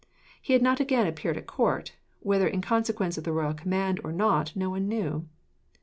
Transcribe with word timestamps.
He 0.41 0.53
had 0.53 0.63
not 0.63 0.79
again 0.79 1.05
appeared 1.05 1.37
at 1.37 1.45
court, 1.45 1.91
whether 2.21 2.47
in 2.47 2.61
consequence 2.61 3.19
of 3.19 3.23
the 3.23 3.31
royal 3.31 3.53
command, 3.53 4.01
or 4.03 4.11
not, 4.11 4.55
no 4.55 4.71
one 4.71 4.87
knew. 4.87 5.27